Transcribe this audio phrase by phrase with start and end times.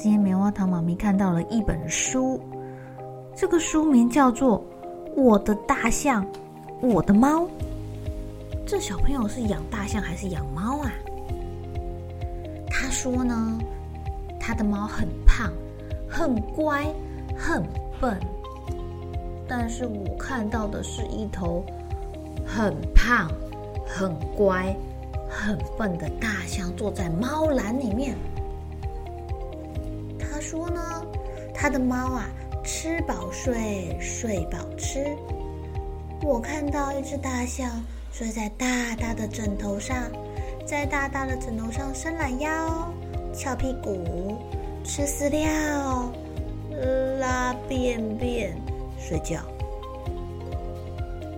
[0.00, 2.40] 今天棉花糖妈咪看到了一本书，
[3.36, 4.58] 这个书名叫做
[5.14, 6.26] 《我的大象，
[6.80, 7.42] 我的猫》。
[8.66, 10.90] 这小朋友是养大象还是养猫啊？
[12.70, 13.58] 他说呢，
[14.40, 15.52] 他的猫很胖，
[16.08, 16.86] 很乖，
[17.36, 17.62] 很
[18.00, 18.18] 笨。
[19.46, 21.62] 但是我看到的是一头
[22.46, 23.30] 很胖、
[23.86, 24.74] 很乖、
[25.28, 28.14] 很笨的大象坐在猫篮里面。
[30.50, 30.82] 说呢，
[31.54, 32.28] 他的猫啊，
[32.64, 35.16] 吃饱睡，睡饱吃。
[36.22, 37.70] 我看到一只大象
[38.10, 38.66] 睡在大
[38.96, 40.10] 大的枕头上，
[40.66, 42.92] 在大大的枕头上伸懒腰、
[43.32, 44.36] 翘屁股、
[44.82, 46.10] 吃饲料、
[47.20, 48.52] 拉便便、
[48.98, 49.38] 睡觉。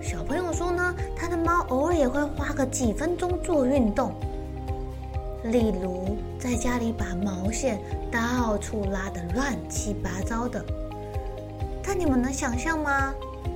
[0.00, 4.14] 小朋友说呢，他的猫偶尔也会花个几分钟做运动。
[5.44, 7.80] 例如，在家里把毛线
[8.10, 10.64] 到处拉得乱七八糟的，
[11.82, 13.12] 但你们能想象吗？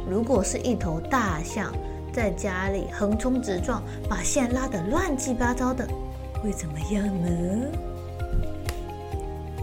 [0.08, 1.72] 如果是一头大象
[2.12, 5.86] 在家里横冲直撞，把线拉得乱七八糟的，
[6.42, 7.66] 会怎么样呢？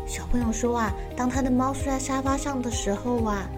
[0.07, 3.49] 小朋友说啊，当他的猫睡在沙发上的时候啊，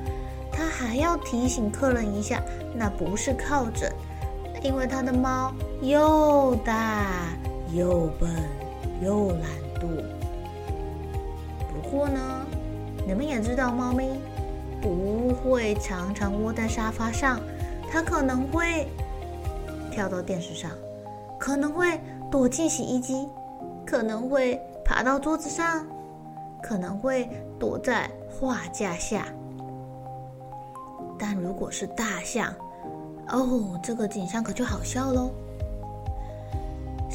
[0.52, 2.42] 他还要提醒客人一下，
[2.74, 3.92] 那不是靠枕，
[4.64, 7.06] 因为他的猫又大。
[7.74, 8.30] 又笨
[9.02, 9.42] 又懒
[9.80, 10.04] 惰。
[11.74, 12.46] 不过呢，
[13.06, 14.10] 你们也知道，猫咪
[14.82, 17.40] 不会常常窝在沙发上，
[17.92, 18.88] 它可能会
[19.92, 20.72] 跳到电视上，
[21.40, 22.00] 可能会
[22.32, 23.28] 躲进洗衣机，
[23.86, 25.86] 可能会爬到桌子上，
[26.62, 29.26] 可能会躲在画架下。
[31.18, 32.54] 但如果是大象，
[33.30, 35.32] 哦，这个景象可就好笑喽。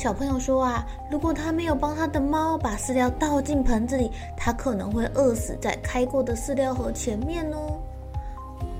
[0.00, 7.78] 小朋友说啊，如果他没有帮他的猫把饲料倒进盆子里，他可能会饿死在开过的饲料盒前面哦。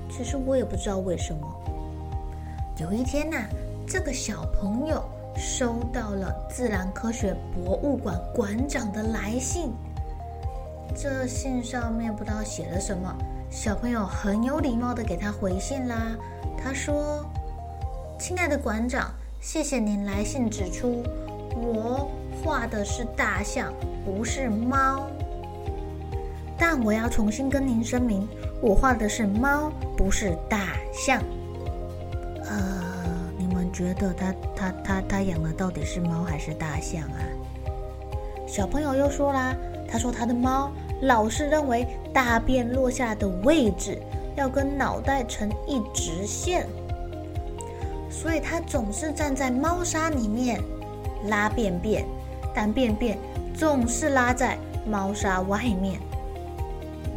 [0.09, 1.47] 其实我也不知道为什么。
[2.77, 3.45] 有一天呐、啊，
[3.87, 4.99] 这个小朋友
[5.37, 9.71] 收到了自然科学博物馆馆长的来信。
[10.95, 13.15] 这信上面不知道写了什么，
[13.51, 16.17] 小朋友很有礼貌的给他回信啦。
[16.57, 17.23] 他说
[18.17, 21.01] ：“亲爱的馆长。”谢谢您来信指出，
[21.55, 22.07] 我
[22.43, 23.73] 画的是大象，
[24.05, 25.07] 不是猫。
[26.59, 28.27] 但我要重新跟您声明，
[28.61, 31.19] 我画的是猫，不是大象。
[32.43, 37.25] 呃，你们觉得他他他他养的到底是猫还是大象啊？
[38.47, 39.55] 小朋友又说啦，
[39.87, 40.71] 他说他的猫
[41.01, 43.97] 老是认为大便落下的位置
[44.35, 46.67] 要跟脑袋成一直线。
[48.21, 50.61] 所以它总是站在猫砂里面
[51.27, 52.05] 拉便便，
[52.53, 53.17] 但便便
[53.55, 55.99] 总是拉在猫砂外面。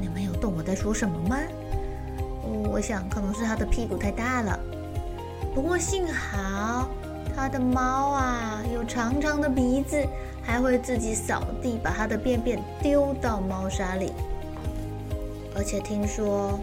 [0.01, 1.37] 你们有懂我在说什么吗？
[2.73, 4.59] 我想可能是它的屁股太大了。
[5.55, 6.89] 不过幸好
[7.37, 10.03] 它的猫啊有长长的鼻子，
[10.43, 14.11] 还会自己扫地，把它的便便丢到猫砂里。
[15.55, 16.59] 而且听说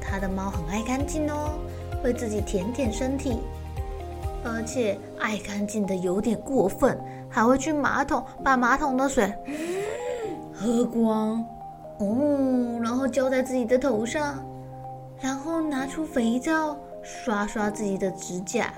[0.00, 1.52] 它的猫很爱干净哦，
[2.02, 3.38] 会自己舔舔身体。
[4.44, 6.98] 而且爱干净的有点过分，
[7.28, 9.32] 还会去马桶把马桶的水
[10.52, 11.44] 喝光，
[11.98, 14.44] 哦，然后浇在自己的头上，
[15.20, 18.72] 然后拿出肥皂刷刷自己的指甲，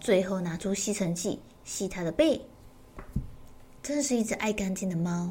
[0.00, 2.40] 最后拿出吸尘器吸它的背。
[3.82, 5.30] 真是一只爱干净的猫。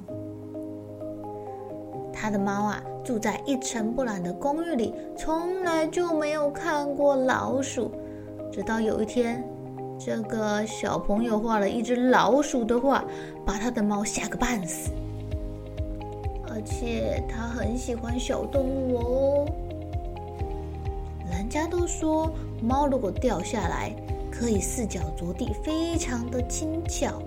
[2.13, 7.91] 他的猫啊，住在一尘不染的公寓里，从来就没有看过老鼠。
[8.55, 9.43] 直到有一天，
[9.99, 13.03] 这个小朋友画了一只老鼠的画，
[13.45, 14.91] 把他的猫吓个半死。
[16.47, 19.45] 而且他很喜欢小动物哦。
[21.29, 22.31] 人家都说，
[22.61, 23.93] 猫如果掉下来，
[24.31, 27.21] 可以四脚着地，非常的轻巧。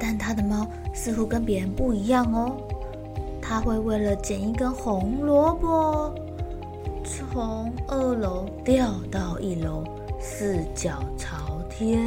[0.00, 2.56] 但他的猫似乎跟别人不一样哦。
[3.42, 6.14] 他会为了捡一根红萝卜，
[7.04, 9.84] 从二楼掉到一楼，
[10.26, 12.00] 四脚朝天。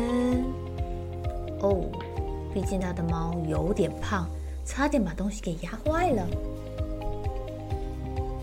[1.62, 1.86] 哦，
[2.52, 4.28] 毕竟他的猫有点胖，
[4.66, 6.28] 差点把东西给压坏了。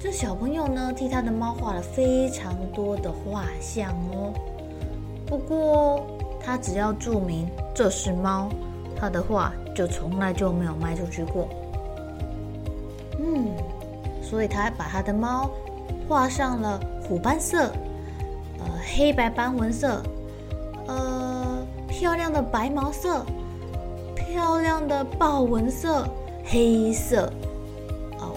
[0.00, 4.32] 这小朋友呢，替他的猫画了非常多的画像哦。
[5.26, 6.06] 不过
[6.40, 8.48] 他只要注明这是猫，
[8.96, 11.48] 他的画就从来就没有卖出去过。
[13.18, 13.48] 嗯，
[14.22, 15.50] 所以他还把他的猫
[16.08, 17.72] 画上了虎斑色，
[18.84, 20.02] 黑白斑纹色，
[20.86, 23.24] 呃，漂亮的白毛色，
[24.14, 26.08] 漂亮的豹纹色，
[26.44, 27.32] 黑色。
[28.18, 28.34] 哦，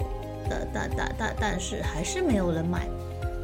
[0.48, 2.88] 但但但但但是还是没有人买，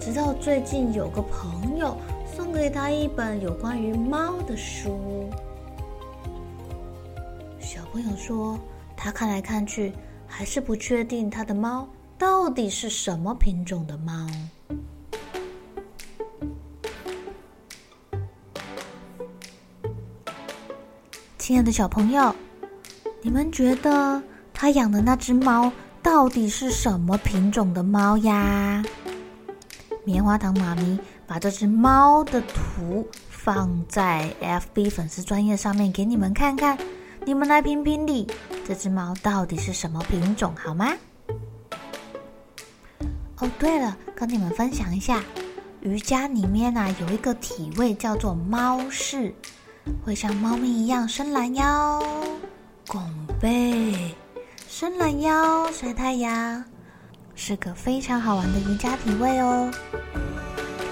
[0.01, 1.97] 直到最近有个朋友
[2.37, 5.29] 送给他一本有关于猫的书。
[7.61, 8.59] 小朋友说，
[8.97, 9.93] 他看来看去。
[10.27, 11.87] 还是不确定他的猫
[12.19, 14.27] 到底是什么品种的猫。
[21.46, 22.35] 亲爱的小朋友，
[23.20, 24.23] 你们觉得
[24.55, 25.70] 他养的那只猫
[26.02, 28.82] 到底是什么品种的猫呀？
[30.05, 36.79] 棉花糖妈咪把这只猫的图放在 FB 粉丝专页上面给你们看看，
[37.26, 38.26] 你们来评评理。
[38.67, 40.94] 这只猫到底是什么品种，好吗？
[43.41, 45.23] 哦，对了，跟你们分享一下，
[45.82, 49.35] 瑜伽里面呢、啊、有一个体位叫做猫式，
[50.05, 52.03] 会像猫咪一样伸懒腰、
[52.87, 53.03] 拱
[53.41, 54.15] 背、
[54.69, 56.65] 伸懒腰、晒太阳，
[57.35, 59.71] 是个非常好玩的瑜伽体位哦。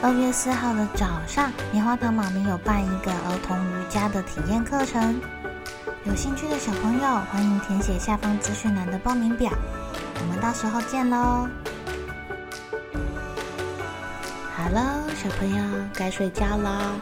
[0.03, 5.21] 二月四号的早上，棉花糖妈咪有办一个儿童瑜伽的体验课程。
[6.05, 9.53] 有兴趣的小朋友，欢迎填写下方资讯栏的报名表，
[10.21, 11.47] 我们到时候见喽。
[14.57, 15.65] 好了，小朋友
[15.95, 16.93] 该睡觉了，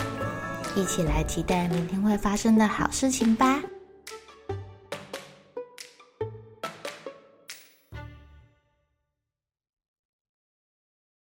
[0.77, 3.61] 一起来期待明天会发生的好事情吧。